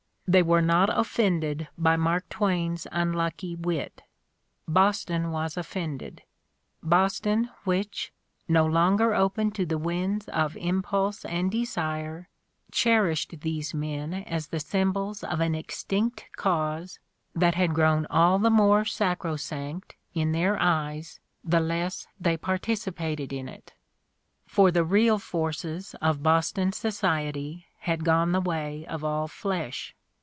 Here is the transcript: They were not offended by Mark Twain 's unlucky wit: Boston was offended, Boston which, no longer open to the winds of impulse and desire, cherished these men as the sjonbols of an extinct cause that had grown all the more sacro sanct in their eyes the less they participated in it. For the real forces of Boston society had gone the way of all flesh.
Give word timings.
They 0.27 0.43
were 0.43 0.61
not 0.61 0.89
offended 0.97 1.67
by 1.77 1.97
Mark 1.97 2.29
Twain 2.29 2.77
's 2.77 2.87
unlucky 2.93 3.53
wit: 3.53 4.01
Boston 4.65 5.29
was 5.29 5.57
offended, 5.57 6.23
Boston 6.81 7.49
which, 7.65 8.13
no 8.47 8.65
longer 8.65 9.13
open 9.13 9.51
to 9.51 9.65
the 9.65 9.77
winds 9.77 10.29
of 10.29 10.55
impulse 10.55 11.25
and 11.25 11.51
desire, 11.51 12.29
cherished 12.71 13.41
these 13.41 13.73
men 13.73 14.13
as 14.13 14.47
the 14.47 14.59
sjonbols 14.61 15.21
of 15.25 15.41
an 15.41 15.53
extinct 15.53 16.25
cause 16.37 16.97
that 17.35 17.55
had 17.55 17.73
grown 17.75 18.07
all 18.09 18.39
the 18.39 18.49
more 18.49 18.85
sacro 18.85 19.35
sanct 19.35 19.95
in 20.13 20.31
their 20.31 20.57
eyes 20.59 21.19
the 21.43 21.59
less 21.59 22.07
they 22.21 22.37
participated 22.37 23.33
in 23.33 23.49
it. 23.49 23.73
For 24.45 24.71
the 24.71 24.85
real 24.85 25.19
forces 25.19 25.93
of 26.01 26.23
Boston 26.23 26.71
society 26.71 27.65
had 27.79 28.05
gone 28.05 28.31
the 28.31 28.39
way 28.39 28.85
of 28.85 29.03
all 29.03 29.27
flesh. 29.27 29.93